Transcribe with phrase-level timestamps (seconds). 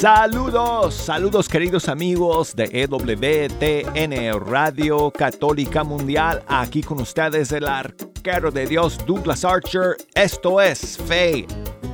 [0.00, 6.42] Saludos, saludos queridos amigos de EWTN Radio Católica Mundial.
[6.48, 9.98] Aquí con ustedes el arquero de Dios Douglas Archer.
[10.14, 11.46] Esto es Fe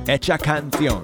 [0.07, 1.03] Hecha Canción.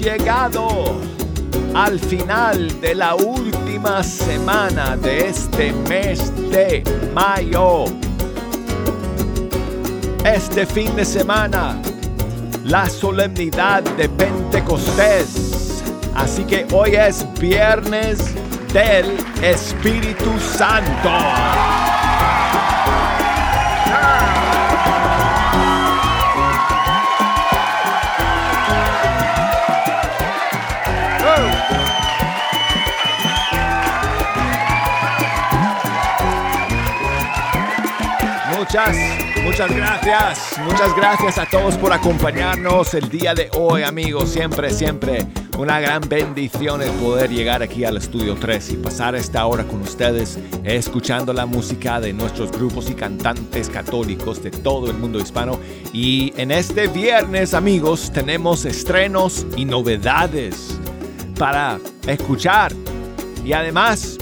[0.00, 0.98] Llegado
[1.74, 6.82] al final de la última semana de este mes de
[7.14, 7.84] mayo.
[10.24, 11.80] Este fin de semana,
[12.64, 15.82] la solemnidad de Pentecostés.
[16.14, 18.18] Así que hoy es viernes
[18.72, 21.10] del Espíritu Santo.
[38.70, 38.96] Muchas,
[39.42, 40.60] muchas gracias.
[40.64, 44.30] Muchas gracias a todos por acompañarnos el día de hoy, amigos.
[44.30, 45.26] Siempre, siempre
[45.58, 49.82] una gran bendición el poder llegar aquí al estudio 3 y pasar esta hora con
[49.82, 55.58] ustedes escuchando la música de nuestros grupos y cantantes católicos de todo el mundo hispano.
[55.92, 60.78] Y en este viernes, amigos, tenemos estrenos y novedades
[61.36, 62.72] para escuchar.
[63.44, 64.16] Y además,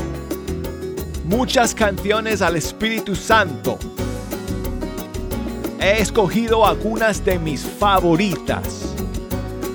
[1.26, 3.78] muchas canciones al Espíritu Santo
[5.80, 8.94] he escogido algunas de mis favoritas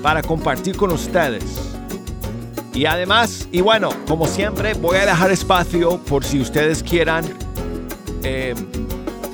[0.02, 1.72] para compartir con ustedes.
[2.74, 7.24] Y además, y bueno, como siempre, voy a dejar espacio por si ustedes quieran
[8.22, 8.54] eh,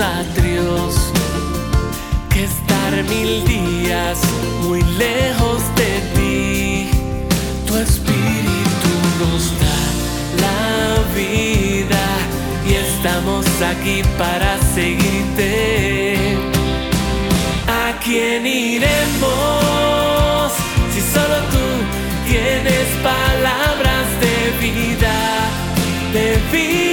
[0.00, 1.12] Atrios
[2.92, 4.18] pasar mil días
[4.62, 6.90] muy lejos de ti.
[7.66, 9.80] Tu espíritu nos da
[10.44, 12.04] la vida
[12.68, 16.36] y estamos aquí para seguirte.
[17.68, 19.71] ¿A quién iremos
[23.02, 25.14] palabras de vida,
[26.12, 26.91] de vida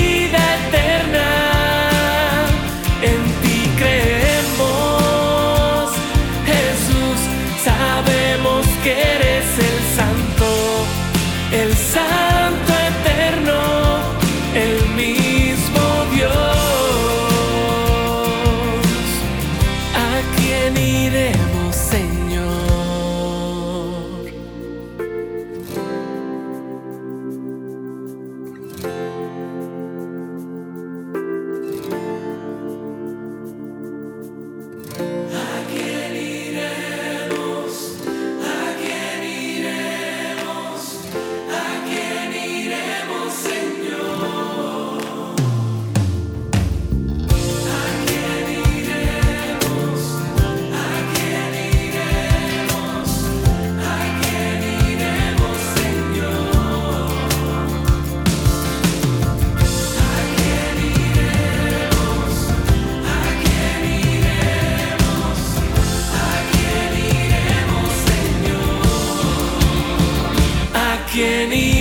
[71.21, 71.78] ¿A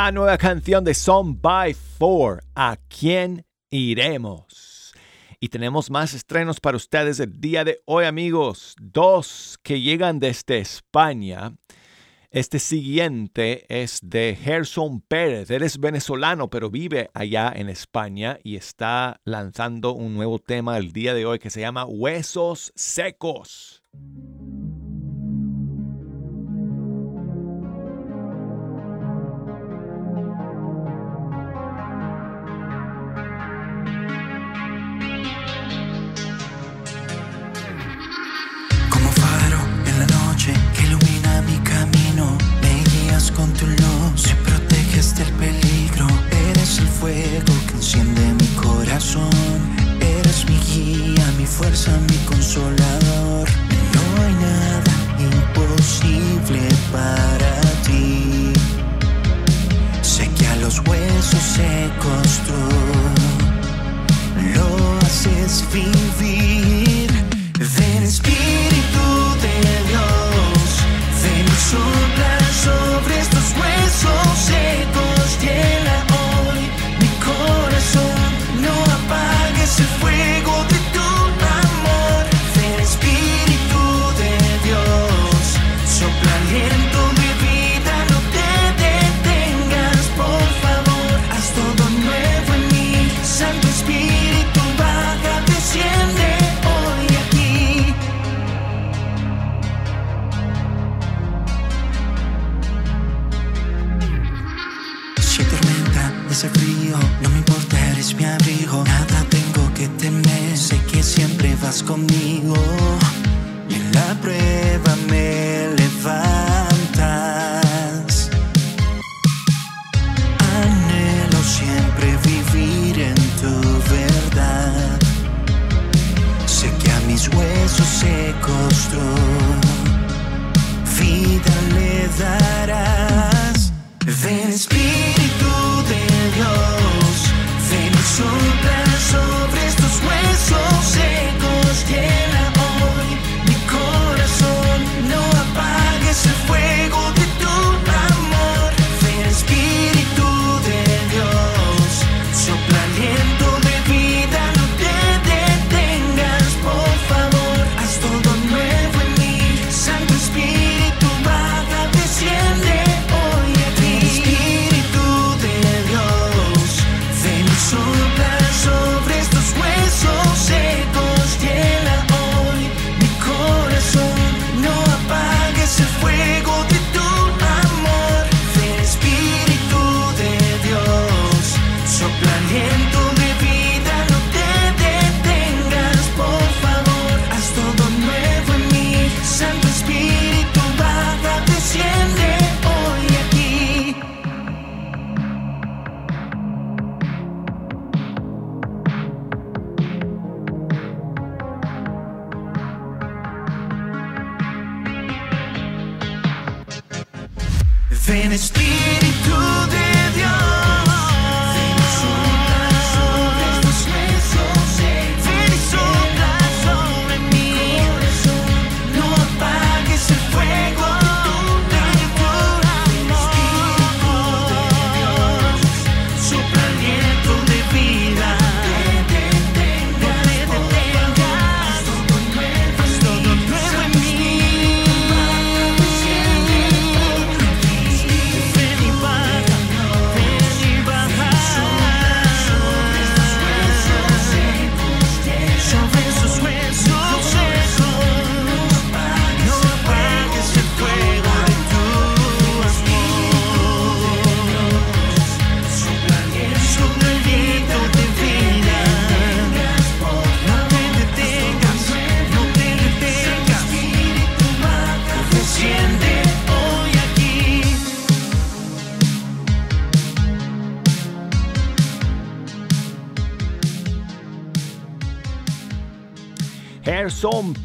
[0.00, 4.94] La nueva canción de Song by Four, ¿A quién iremos?
[5.40, 8.76] Y tenemos más estrenos para ustedes el día de hoy, amigos.
[8.80, 11.52] Dos que llegan desde España.
[12.30, 15.50] Este siguiente es de Gerson Pérez.
[15.50, 20.92] Él es venezolano, pero vive allá en España y está lanzando un nuevo tema el
[20.92, 23.82] día de hoy que se llama Huesos Secos.
[61.58, 62.60] Secos tú
[64.54, 66.57] lo haces vivir.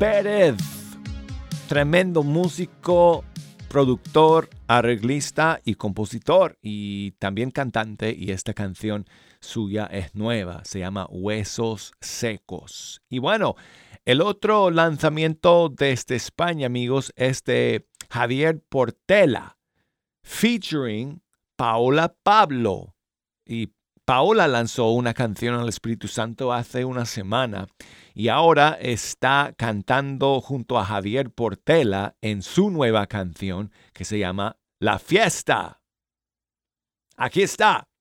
[0.04, 0.58] Pérez,
[1.70, 3.24] tremendo músico,
[3.70, 9.06] productor, arreglista y compositor y también cantante y esta canción
[9.40, 13.02] suya es nueva, se llama Huesos Secos.
[13.08, 13.56] Y bueno,
[14.04, 19.58] el otro lanzamiento desde España, amigos, es de Javier Portela,
[20.22, 21.22] featuring
[21.56, 22.94] Paola Pablo.
[23.46, 23.72] Y
[24.04, 27.70] Paola lanzó una canción al Espíritu Santo hace una semana
[28.13, 34.58] y ahora está cantando junto a Javier Portela en su nueva canción que se llama
[34.79, 35.82] La Fiesta.
[37.17, 37.93] Aquí está.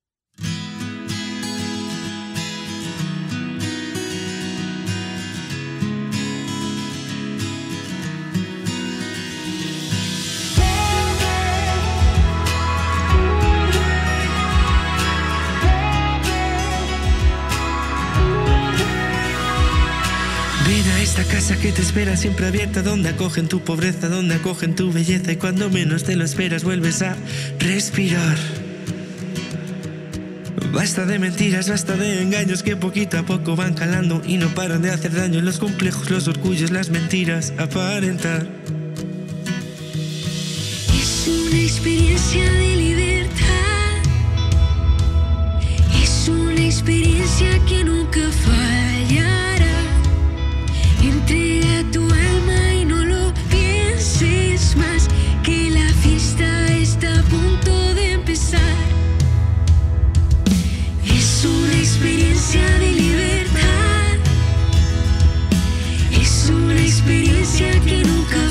[21.22, 25.30] Esta casa que te espera siempre abierta, donde acogen tu pobreza, donde acogen tu belleza
[25.32, 27.16] y cuando menos te lo esperas vuelves a
[27.60, 28.36] respirar.
[30.72, 34.82] Basta de mentiras, basta de engaños que poquito a poco van calando y no paran
[34.82, 35.40] de hacer daño.
[35.42, 38.46] Los complejos, los orgullos, las mentiras, aparentar.
[40.98, 43.96] Es una experiencia de libertad.
[46.02, 49.51] Es una experiencia que nunca fallará.
[51.02, 55.08] Entrega tu alma y no lo pienses más.
[55.42, 58.76] Que la fiesta está a punto de empezar.
[61.04, 64.16] Es una experiencia de libertad.
[66.12, 68.48] Es una experiencia que nunca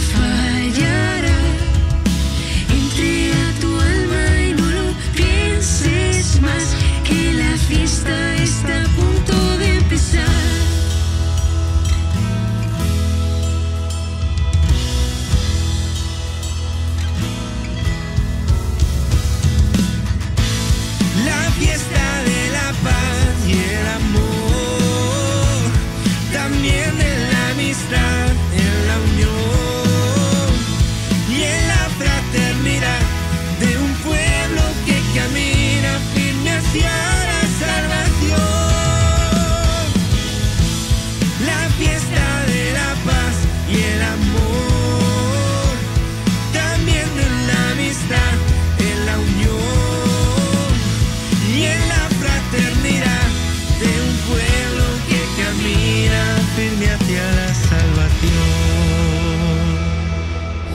[56.55, 58.71] firme hacia la salvación.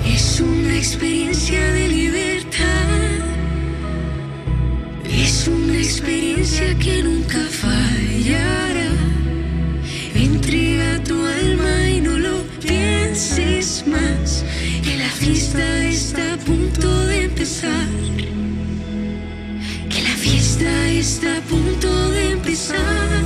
[0.07, 3.21] Es una experiencia de libertad,
[5.11, 8.91] es una experiencia que nunca fallará.
[10.15, 14.45] Entrega tu alma y no lo pienses más,
[14.83, 17.89] que la fiesta está a punto de empezar.
[19.91, 23.25] Que la fiesta está a punto de empezar.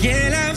[0.00, 0.47] Que la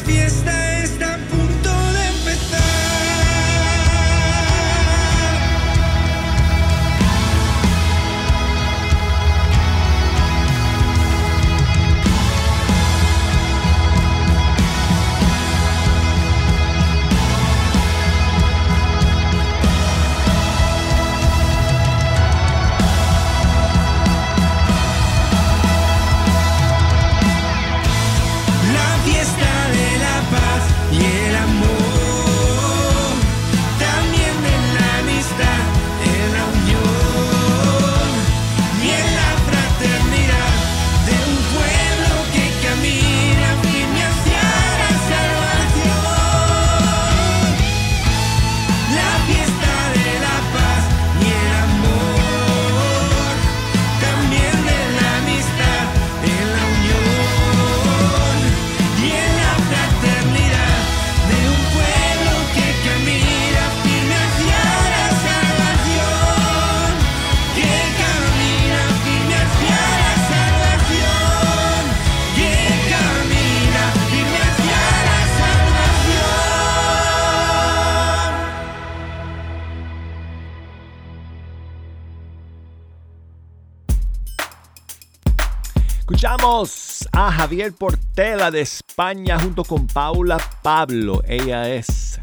[87.12, 91.22] A Javier Portela de España junto con Paula Pablo.
[91.28, 92.22] Ella es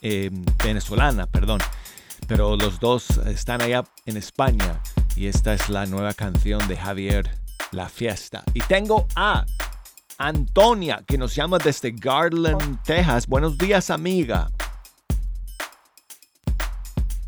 [0.00, 0.30] eh,
[0.64, 1.60] venezolana, perdón.
[2.26, 4.80] Pero los dos están allá en España.
[5.16, 7.30] Y esta es la nueva canción de Javier,
[7.72, 8.42] La Fiesta.
[8.54, 9.44] Y tengo a
[10.16, 13.26] Antonia, que nos llama desde Garland, Texas.
[13.26, 14.50] Buenos días, amiga.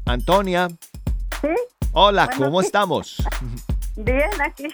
[0.06, 0.68] Antonia.
[1.42, 1.48] Sí,
[1.92, 3.22] Hola, ¿cómo estamos?
[3.96, 4.68] bien, aquí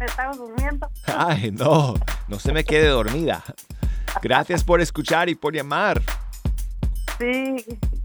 [0.00, 0.88] estamos durmiendo.
[1.06, 1.94] Ay, no,
[2.28, 3.42] no se me quede dormida.
[4.22, 6.02] Gracias por escuchar y por llamar.
[7.18, 7.64] Sí,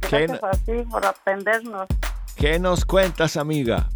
[0.10, 1.88] ¿Qué gracias a ti por atendernos.
[2.36, 3.90] ¿Qué nos cuentas, amiga?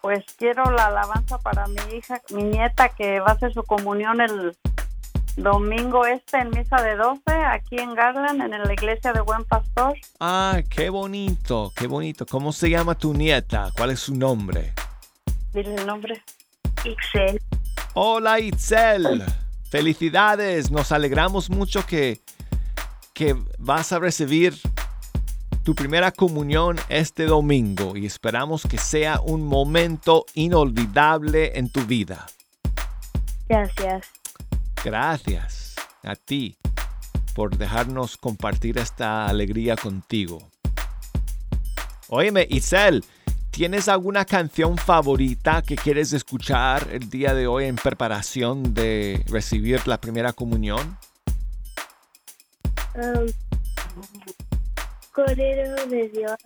[0.00, 4.20] Pues quiero la alabanza para mi hija, mi nieta, que va a hacer su comunión
[4.20, 4.56] el
[5.36, 9.94] domingo este en misa de 12, aquí en Garland, en la iglesia de Buen Pastor.
[10.18, 12.24] Ay, qué bonito, qué bonito.
[12.26, 13.70] ¿Cómo se llama tu nieta?
[13.76, 14.72] ¿Cuál es su nombre?
[15.52, 16.22] Dile el nombre.
[16.84, 17.40] Ixel.
[17.94, 19.24] Hola, Itzel.
[19.68, 20.70] Felicidades.
[20.70, 22.20] Nos alegramos mucho que,
[23.12, 24.54] que vas a recibir
[25.64, 32.26] tu primera comunión este domingo y esperamos que sea un momento inolvidable en tu vida.
[33.48, 34.06] Gracias.
[34.84, 36.56] Gracias a ti
[37.34, 40.38] por dejarnos compartir esta alegría contigo.
[42.08, 43.04] Óyeme, Isel,
[43.50, 49.86] ¿tienes alguna canción favorita que quieres escuchar el día de hoy en preparación de recibir
[49.86, 50.96] la primera comunión?
[55.12, 56.36] Cordero de Dios,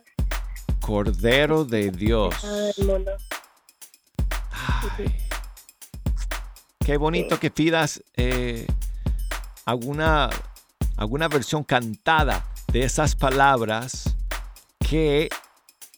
[0.80, 2.34] Cordero de Dios.
[4.96, 5.14] Ay,
[6.84, 8.66] qué bonito que pidas eh,
[9.64, 10.30] alguna,
[10.96, 14.16] alguna versión cantada de esas palabras
[14.78, 15.28] que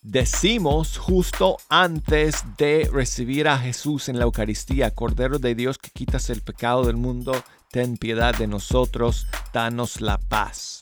[0.07, 4.95] decimos justo antes de recibir a Jesús en la Eucaristía.
[4.95, 7.33] Cordero de Dios que quitas el pecado del mundo,
[7.73, 10.81] ten piedad de nosotros, danos la paz.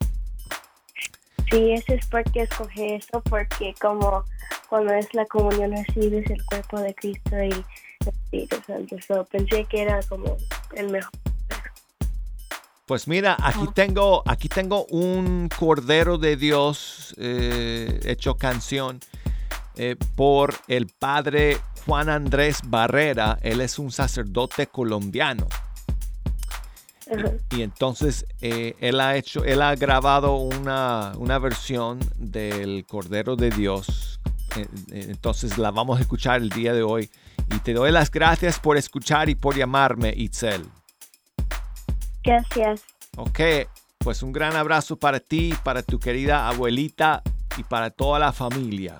[1.50, 4.24] Sí, eso es porque escogí eso, porque como
[4.68, 7.64] cuando es la comunión recibes el cuerpo de Cristo y el
[8.06, 9.24] Espíritu Santo.
[9.30, 10.36] Pensé que era como
[10.74, 11.10] el mejor.
[12.86, 19.00] Pues mira, aquí tengo, aquí tengo un Cordero de Dios eh, hecho canción
[19.76, 23.38] eh, por el padre Juan Andrés Barrera.
[23.40, 25.46] Él es un sacerdote colombiano.
[27.50, 33.48] Y entonces eh, él ha hecho, él ha grabado una, una versión del Cordero de
[33.48, 34.20] Dios.
[34.90, 37.10] Entonces la vamos a escuchar el día de hoy.
[37.50, 40.66] Y te doy las gracias por escuchar y por llamarme, Itzel.
[42.24, 42.84] Gracias.
[43.16, 43.40] Ok,
[43.98, 47.22] pues un gran abrazo para ti, para tu querida abuelita
[47.56, 48.98] y para toda la familia.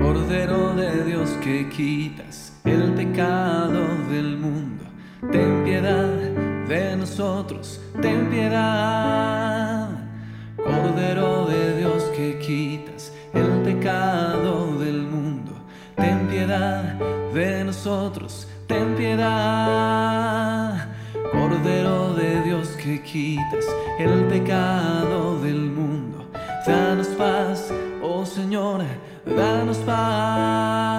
[0.00, 4.84] Cordero de Dios que quitas el pecado pecado del mundo.
[5.30, 6.08] Ten piedad
[6.68, 9.90] de nosotros, ten piedad.
[10.56, 11.83] Cordero de Dios
[12.14, 15.52] que quitas el pecado del mundo.
[15.96, 16.94] Ten piedad
[17.32, 20.88] de nosotros, ten piedad.
[21.32, 23.66] Cordero de Dios que quitas
[23.98, 26.30] el pecado del mundo.
[26.66, 27.72] Danos paz,
[28.02, 28.84] oh Señor,
[29.26, 30.94] danos paz.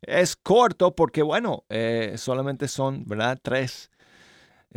[0.00, 3.38] Es corto porque, bueno, eh, solamente son, ¿verdad?
[3.42, 3.90] Tres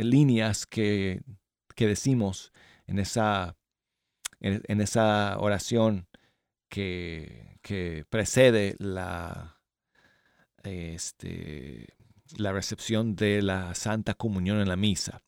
[0.04, 1.22] líneas que,
[1.74, 2.52] que decimos
[2.86, 3.56] en esa,
[4.40, 6.08] en, esa oración
[6.68, 9.60] que, que precede la,
[10.62, 11.94] este,
[12.36, 15.22] la recepción de la Santa Comunión en la misa.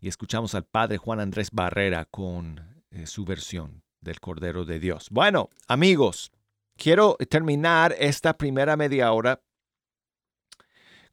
[0.00, 5.08] Y escuchamos al Padre Juan Andrés Barrera con eh, su versión del Cordero de Dios.
[5.10, 6.32] Bueno, amigos,
[6.76, 9.42] quiero terminar esta primera media hora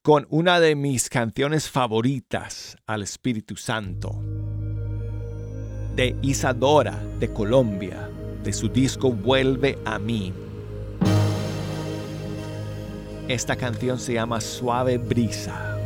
[0.04, 4.22] con una de mis canciones favoritas al Espíritu Santo,
[5.96, 8.10] de Isadora de Colombia,
[8.44, 10.34] de su disco Vuelve a mí.
[13.30, 15.78] Esta canción se llama Suave Brisa.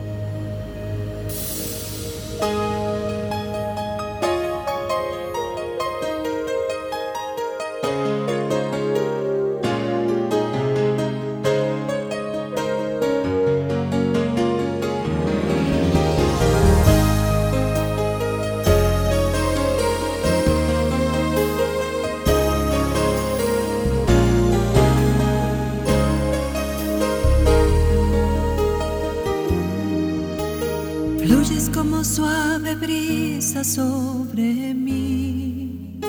[32.03, 35.99] Suave brisa sobre mí.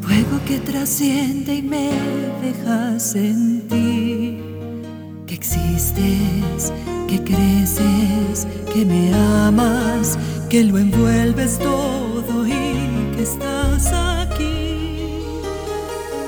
[0.00, 1.90] Fuego que trasciende y me
[2.42, 4.42] deja sentir
[5.26, 6.72] que existes,
[7.08, 15.08] que creces, que me amas, que lo envuelves todo y que estás aquí.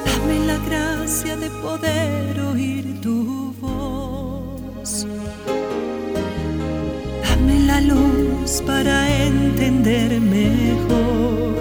[0.04, 3.17] Dame la gracia de poder oír tu
[8.68, 11.54] para entender mejor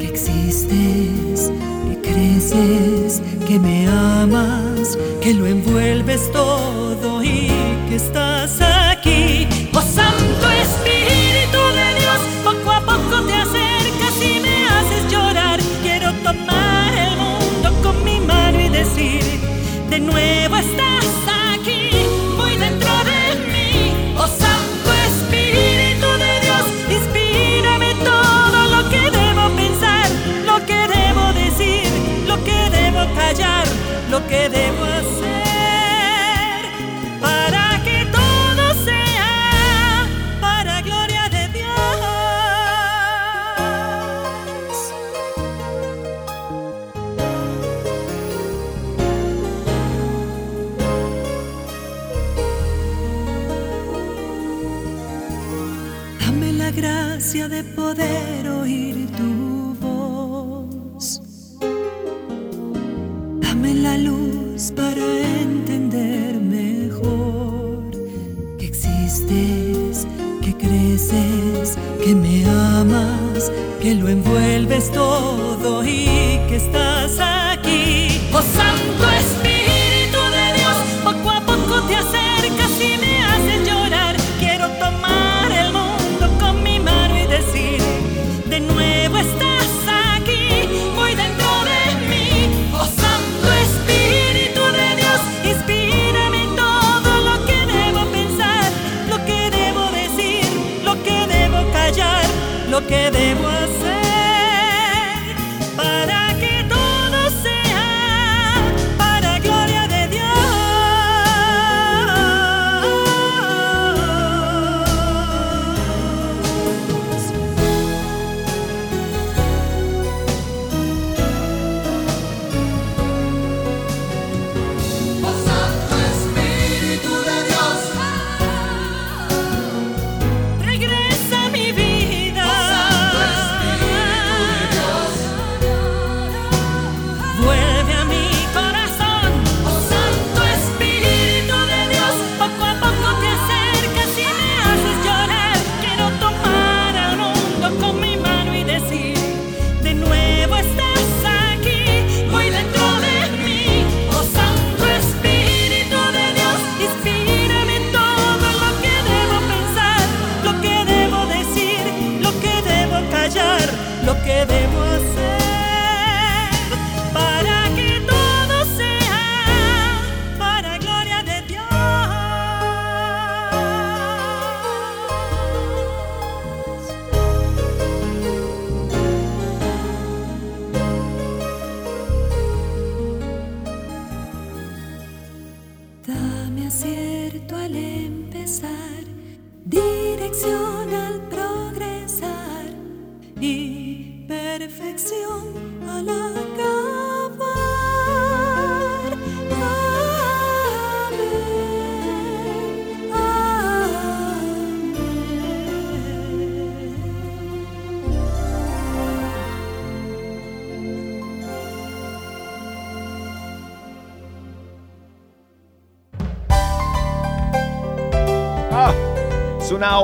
[0.00, 1.52] que existes,
[1.86, 7.52] que creces, que me amas, que lo envuelves todo y
[7.88, 9.46] que estás aquí.
[9.74, 15.60] Oh Santo Espíritu de Dios, poco a poco te acercas y me haces llorar.
[15.82, 19.22] Quiero tomar el mundo con mi mano y decir,
[19.90, 20.53] de nuevo
[57.94, 61.20] poder oír tu voz.
[63.40, 65.04] Dame la luz para
[65.42, 67.90] entender mejor
[68.58, 70.06] que existes,
[70.42, 76.13] que creces, que me amas, que lo envuelves todo y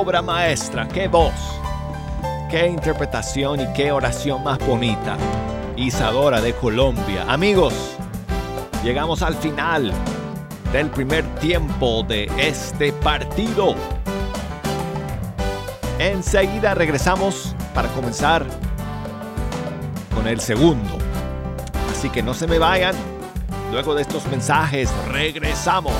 [0.01, 0.87] obra maestra.
[0.87, 1.31] Qué voz,
[2.49, 5.15] qué interpretación y qué oración más bonita.
[5.75, 7.23] Isadora de Colombia.
[7.27, 7.75] Amigos,
[8.83, 9.93] llegamos al final
[10.73, 13.75] del primer tiempo de este partido.
[15.99, 18.43] Enseguida regresamos para comenzar
[20.15, 20.97] con el segundo.
[21.91, 22.95] Así que no se me vayan.
[23.71, 25.93] Luego de estos mensajes regresamos.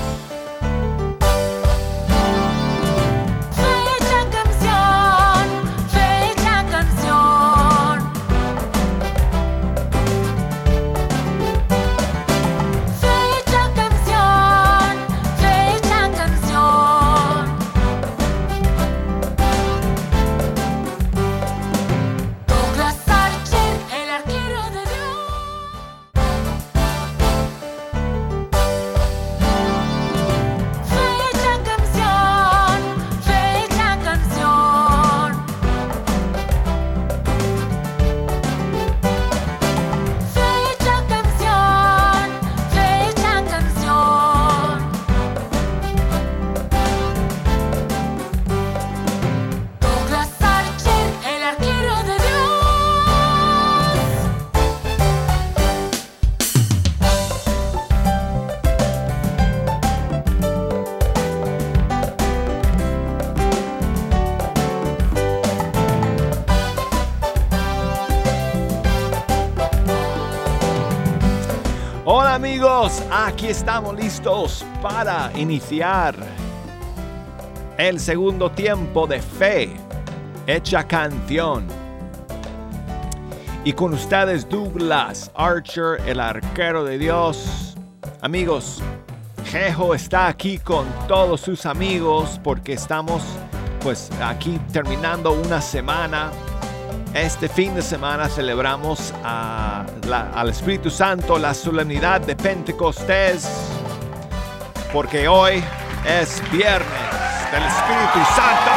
[73.52, 76.16] Estamos listos para iniciar
[77.78, 79.70] el segundo tiempo de fe,
[80.48, 81.68] hecha canción.
[83.66, 87.76] Y con ustedes Douglas Archer, el arquero de Dios.
[88.22, 88.82] Amigos,
[89.44, 93.22] Jejo está aquí con todos sus amigos porque estamos
[93.82, 96.32] pues aquí terminando una semana
[97.13, 103.47] este fin de semana celebramos al Espíritu Santo la solemnidad de Pentecostés,
[104.93, 105.63] porque hoy
[106.08, 106.88] es viernes
[107.52, 108.71] del Espíritu Santo.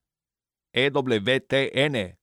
[0.73, 2.15] ewtn.com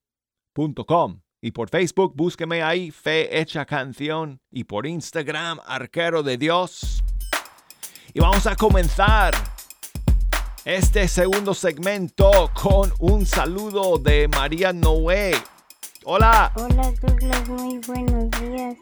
[1.40, 7.04] y por Facebook búsqueme ahí Fe Canción y por Instagram Arquero de Dios.
[8.14, 9.34] Y vamos a comenzar
[10.64, 15.34] este segundo segmento con un saludo de María Noé.
[16.08, 16.52] Hola.
[16.54, 18.76] Hola Douglas, muy buenos días.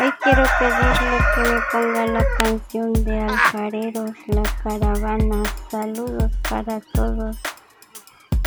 [0.00, 5.44] Hoy quiero pedirle que me ponga la canción de Alfareros, la caravana.
[5.70, 7.36] Saludos para todos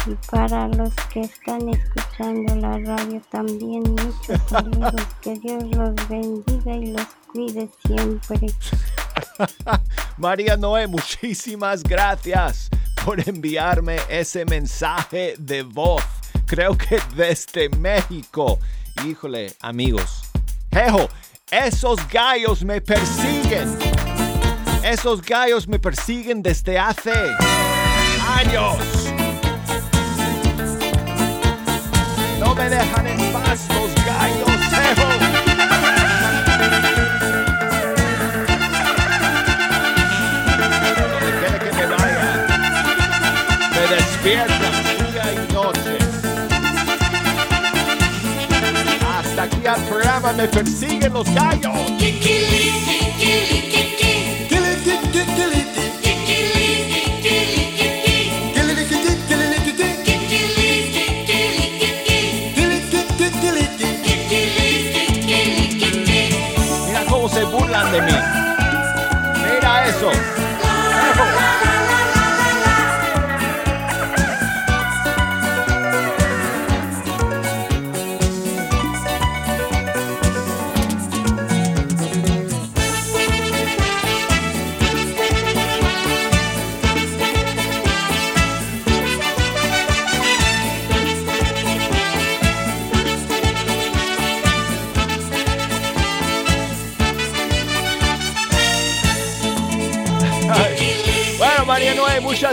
[0.06, 3.84] y para los que están escuchando la radio también.
[3.84, 5.08] Muchos saludos.
[5.22, 8.48] Que Dios los bendiga y los cuide siempre.
[10.18, 12.70] María Noé, muchísimas gracias
[13.06, 16.04] por enviarme ese mensaje de voz.
[16.52, 18.60] Creo que desde México.
[19.06, 20.24] Híjole, amigos.
[20.74, 21.08] Jejo,
[21.50, 23.78] esos gallos me persiguen.
[24.84, 27.14] Esos gallos me persiguen desde hace
[28.28, 29.01] años.
[50.42, 51.72] Me persiguen los gallos.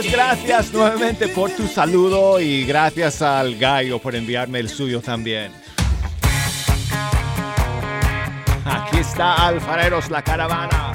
[0.07, 5.51] Gracias nuevamente por tu saludo y gracias al gallo por enviarme el suyo también.
[8.65, 10.88] Aquí está Alfareros la caravana.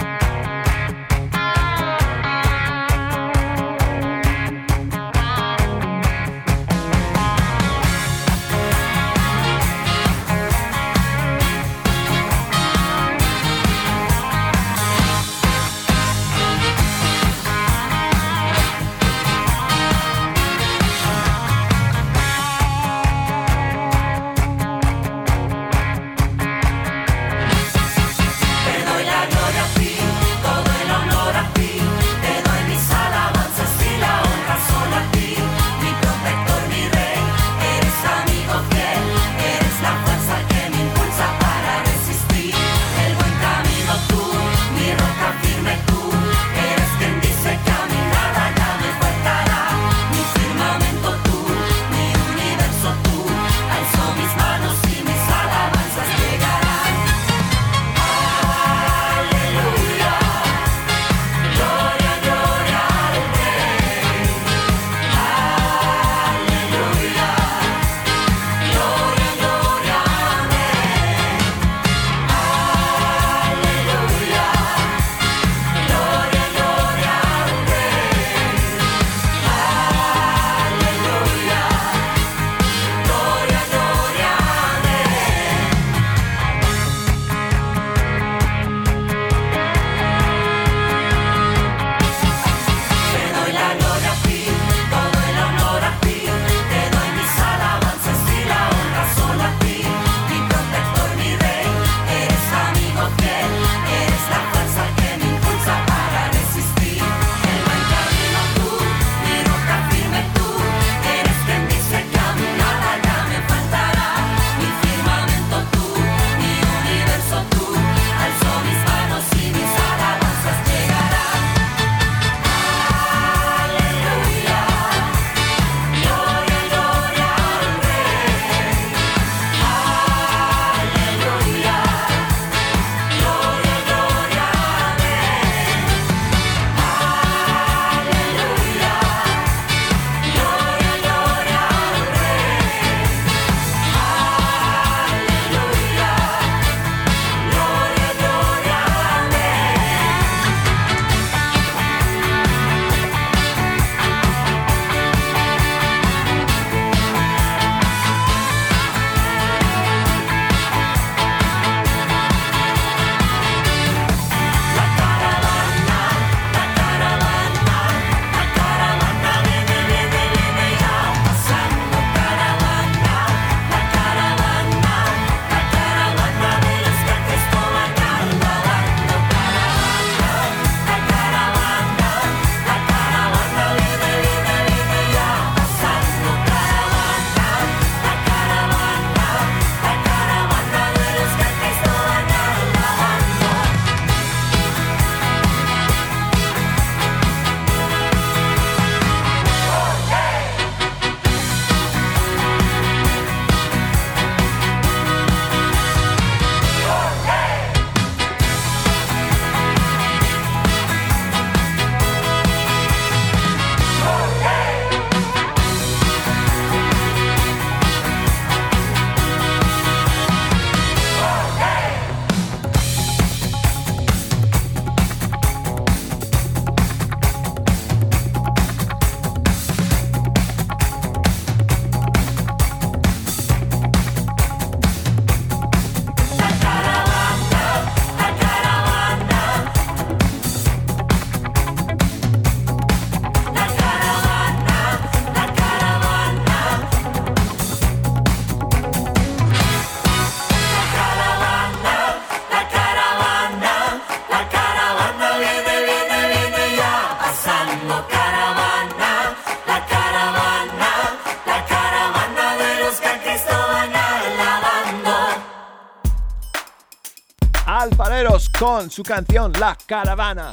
[268.85, 270.53] Con su canción La Caravana.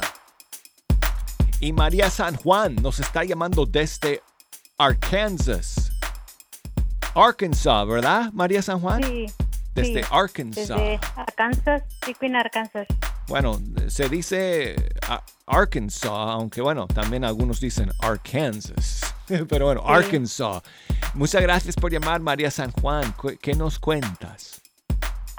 [1.60, 4.22] Y María San Juan nos está llamando desde
[4.78, 5.92] Arkansas.
[7.14, 9.02] Arkansas, ¿verdad, María San Juan?
[9.02, 9.26] Sí.
[9.74, 10.66] Desde sí, Arkansas.
[10.68, 11.82] Desde Arkansas,
[12.34, 12.86] Arkansas.
[13.28, 14.76] Bueno, se dice
[15.08, 19.02] ah, Arkansas, aunque bueno, también algunos dicen Arkansas.
[19.46, 19.92] Pero bueno, Sí.
[19.92, 20.62] Arkansas.
[21.12, 23.14] Muchas gracias por llamar, María San Juan.
[23.20, 24.61] ¿Qué- ¿Qué nos cuentas?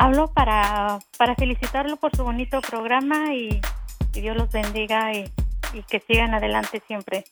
[0.04, 3.62] Hablo para, para felicitarlo por su bonito programa y,
[4.14, 5.32] y Dios los bendiga y,
[5.74, 7.24] y que sigan adelante siempre.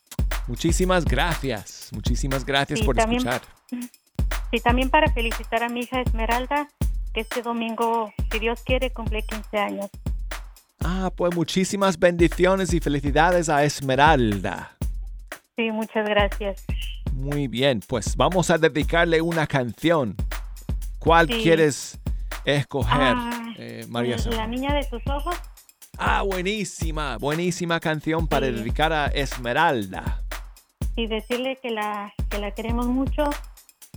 [0.47, 1.89] Muchísimas gracias.
[1.91, 3.41] Muchísimas gracias Sí, por también- escuchar.
[4.53, 6.69] Y también para felicitar a mi hija Esmeralda,
[7.13, 9.89] que este domingo, si Dios quiere, cumple 15 años.
[10.81, 14.77] Ah, pues muchísimas bendiciones y felicidades a Esmeralda.
[15.57, 16.63] Sí, muchas gracias.
[17.11, 20.15] Muy bien, pues vamos a dedicarle una canción.
[20.99, 21.41] ¿Cuál Sí.
[21.43, 21.99] quieres
[22.45, 25.35] escoger, Ah, eh, María San La niña de sus ojos.
[25.97, 28.53] Ah, buenísima, buenísima canción para Sí.
[28.53, 30.23] dedicar a Esmeralda.
[30.97, 33.23] y decirle que la, que la queremos mucho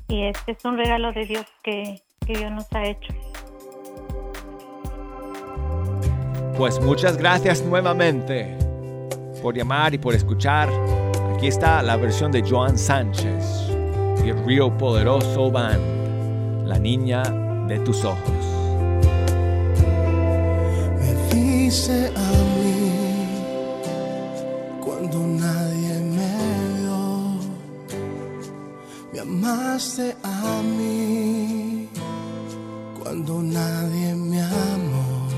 [0.08, 3.12] y este es un regalo de Dios que, que Dios nos ha hecho.
[6.56, 8.56] Pues muchas gracias nuevamente
[9.42, 10.68] por llamar y por escuchar.
[11.34, 13.70] Aquí está la versión de Joan Sánchez
[14.24, 17.22] y el Río Poderoso Band, La Niña
[17.68, 18.44] de tus Ojos.
[21.00, 22.82] Me viste a mí
[24.84, 26.32] cuando nadie me
[26.78, 27.38] vio.
[29.12, 31.88] Me amaste a mí
[33.02, 35.28] cuando nadie me amó.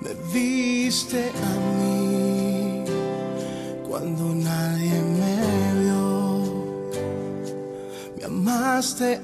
[0.00, 1.89] Me viste a mí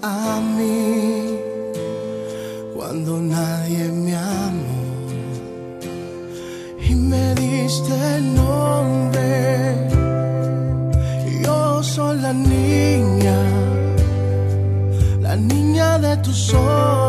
[0.03, 1.39] a mí
[2.77, 4.83] cuando nadie me amó
[6.87, 9.89] y me diste nombre.
[11.43, 13.39] Yo soy la niña,
[15.23, 17.06] la niña de tus ojos,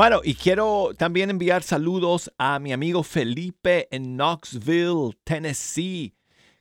[0.00, 6.14] Bueno, y quiero también enviar saludos a mi amigo Felipe en Knoxville, Tennessee,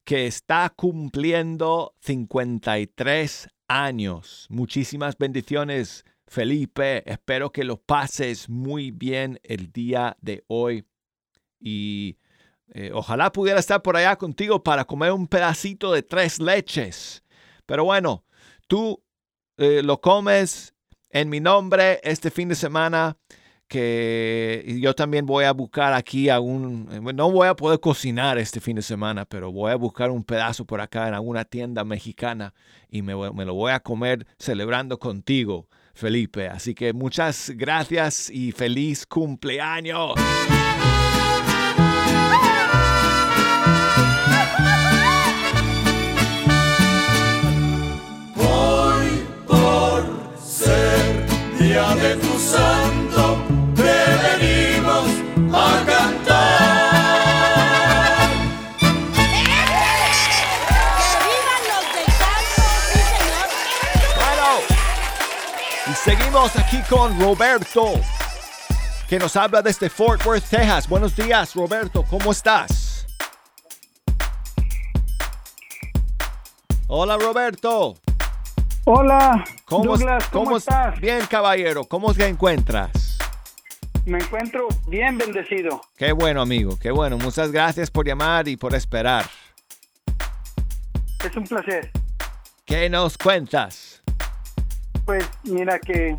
[0.03, 4.45] que está cumpliendo 53 años.
[4.49, 7.09] Muchísimas bendiciones, Felipe.
[7.09, 10.83] Espero que lo pases muy bien el día de hoy.
[11.61, 12.17] Y
[12.73, 17.23] eh, ojalá pudiera estar por allá contigo para comer un pedacito de tres leches.
[17.65, 18.25] Pero bueno,
[18.67, 19.01] tú
[19.55, 20.73] eh, lo comes
[21.09, 23.17] en mi nombre este fin de semana
[23.69, 28.75] que yo también voy a buscar aquí algún, no voy a poder cocinar este fin
[28.75, 32.53] de semana, pero voy a buscar un pedazo por acá en alguna tienda mexicana
[32.89, 36.47] y me, me lo voy a comer celebrando contigo, Felipe.
[36.47, 40.13] Así que muchas gracias y feliz cumpleaños.
[51.69, 53.43] Día de tu santo,
[53.75, 53.95] te
[54.25, 55.05] venimos
[55.53, 57.29] a cantar.
[64.15, 64.49] Bueno,
[65.85, 68.01] y seguimos aquí con Roberto,
[69.07, 70.89] que nos habla desde Fort Worth, Texas.
[70.89, 73.05] Buenos días, Roberto, ¿cómo estás?
[76.87, 77.95] Hola, Roberto.
[78.91, 80.99] Hola, ¿Cómo, Douglas, ¿cómo, cómo estás?
[80.99, 83.19] Bien, caballero, ¿cómo te encuentras?
[84.07, 85.79] Me encuentro bien bendecido.
[85.95, 87.19] Qué bueno, amigo, qué bueno.
[87.19, 89.25] Muchas gracias por llamar y por esperar.
[91.23, 91.91] Es un placer.
[92.65, 94.01] ¿Qué nos cuentas?
[95.05, 96.17] Pues mira que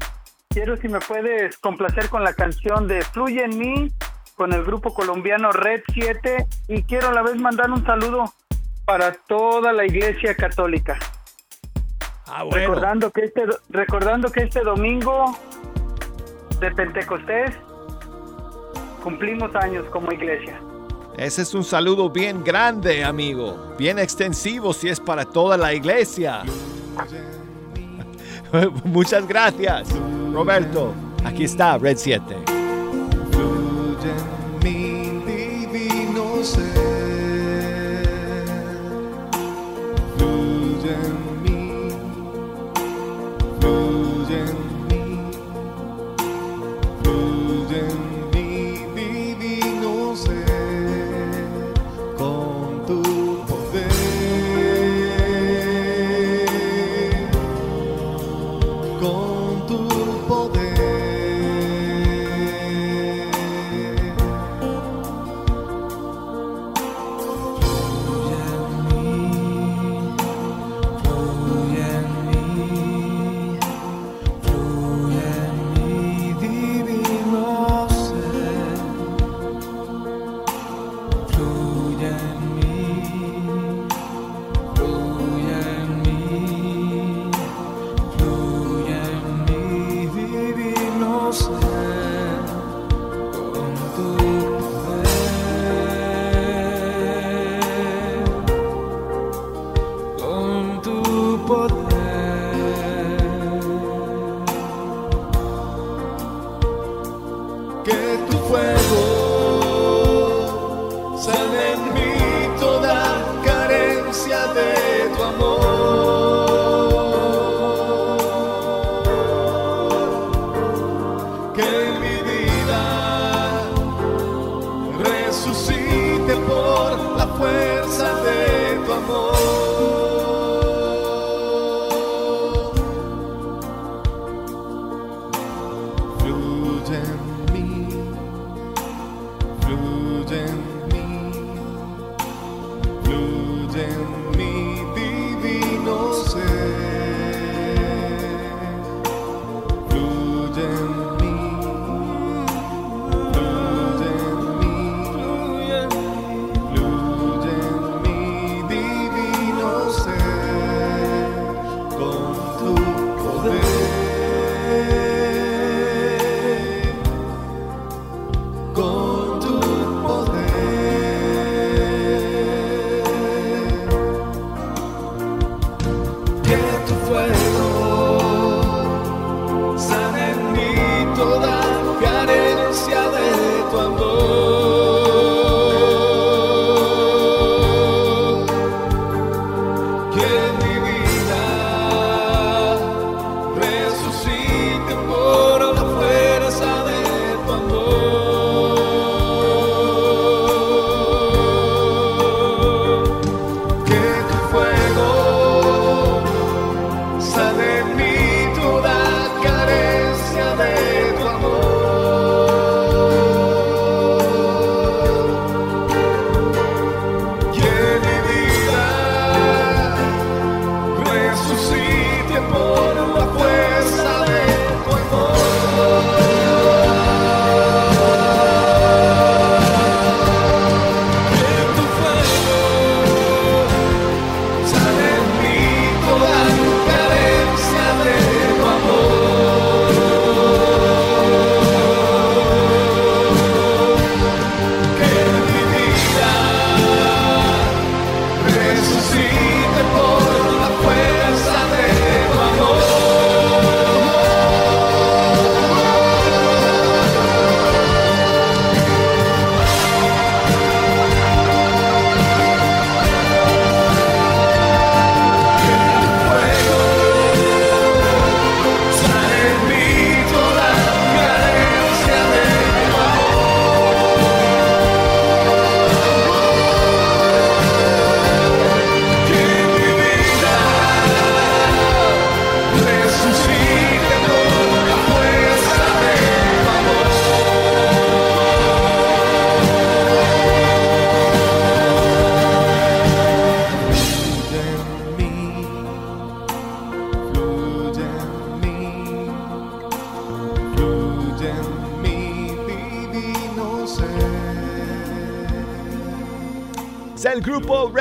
[0.51, 3.93] quiero si me puedes complacer con la canción de Fluye en mí
[4.37, 8.33] con el grupo colombiano Red 7 y quiero a la vez mandar un saludo
[8.85, 10.97] para toda la iglesia católica.
[12.33, 15.37] Ah, Recordando que este do- recordando que este domingo
[16.61, 17.51] de Pentecostés
[19.03, 20.61] cumplimos años como iglesia.
[21.17, 23.75] Ese es un saludo bien grande, amigo.
[23.79, 26.43] Bien extensivo si es para toda la iglesia.
[28.85, 29.89] Muchas gracias,
[30.33, 30.93] Roberto.
[31.25, 32.37] Aquí está Red 7.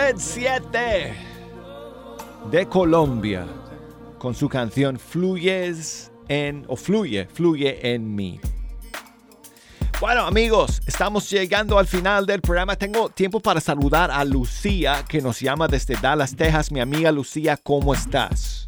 [0.10, 1.14] Red 7
[2.50, 3.46] de Colombia
[4.18, 8.42] con su canción Fluyes en o Fluye, Fluye en mí.
[10.00, 12.76] Bueno amigos, estamos llegando al final del programa.
[12.76, 16.72] Tengo tiempo para saludar a Lucía que nos llama desde Dallas, Texas.
[16.72, 18.66] Mi amiga Lucía, ¿cómo estás?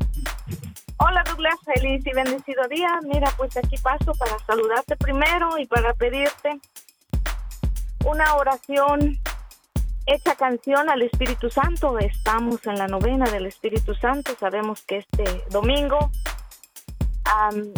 [0.97, 2.99] Hola Douglas, feliz y bendecido día.
[3.11, 6.59] Mira, pues aquí paso para saludarte primero y para pedirte
[8.05, 9.19] una oración
[10.05, 11.97] hecha canción al Espíritu Santo.
[11.99, 14.33] Estamos en la novena del Espíritu Santo.
[14.39, 16.11] Sabemos que este domingo
[17.25, 17.73] am,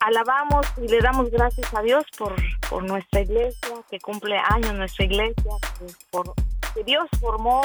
[0.00, 2.34] alabamos y le damos gracias a Dios por,
[2.68, 5.52] por nuestra iglesia, que cumple años nuestra iglesia,
[6.10, 6.34] por,
[6.74, 7.62] que Dios formó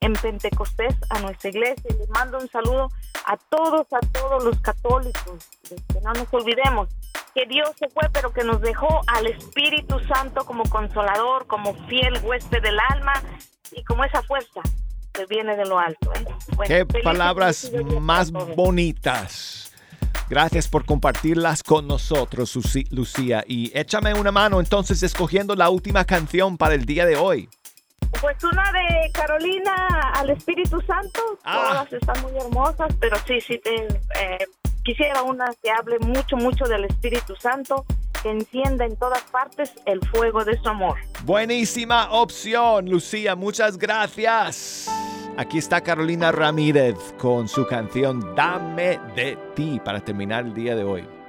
[0.00, 1.94] en Pentecostés a nuestra iglesia.
[1.98, 2.88] Les mando un saludo
[3.26, 5.48] a todos, a todos los católicos.
[5.68, 6.88] Que no nos olvidemos
[7.34, 12.18] que Dios se fue, pero que nos dejó al Espíritu Santo como consolador, como fiel
[12.22, 13.12] huésped del alma
[13.72, 14.60] y como esa fuerza
[15.12, 16.12] que viene de lo alto.
[16.14, 16.24] ¿eh?
[16.56, 17.70] Bueno, Qué palabras
[18.00, 19.72] más bonitas.
[20.28, 22.56] Gracias por compartirlas con nosotros,
[22.90, 23.42] Lucía.
[23.46, 27.48] Y échame una mano entonces escogiendo la última canción para el día de hoy.
[28.20, 29.72] Pues una de Carolina
[30.14, 31.68] al Espíritu Santo, Ah.
[31.88, 34.46] todas están muy hermosas, pero sí, sí, te, eh,
[34.84, 37.84] quisiera una que hable mucho, mucho del Espíritu Santo,
[38.22, 40.98] que encienda en todas partes el fuego de su amor.
[41.24, 43.36] Buenísima opción, Lucía.
[43.36, 44.88] Muchas gracias.
[45.36, 50.84] Aquí está Carolina Ramírez con su canción Dame de ti para terminar el día de
[50.84, 51.19] hoy.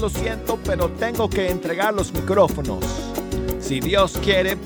[0.00, 2.84] Lo siento, pero tengo que entregar los micrófonos.
[3.60, 4.56] Si Dios quiere,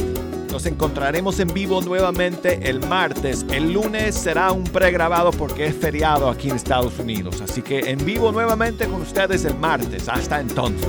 [0.50, 3.46] nos encontraremos en vivo nuevamente el martes.
[3.50, 7.40] El lunes será un pregrabado porque es feriado aquí en Estados Unidos.
[7.40, 10.08] Así que en vivo nuevamente con ustedes el martes.
[10.08, 10.88] Hasta entonces.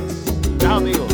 [0.57, 1.10] Chao amigos.